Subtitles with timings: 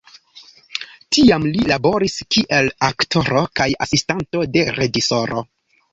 [1.17, 5.45] Tiam li laboris kiel aktoro kaj asistanto de reĝisoro.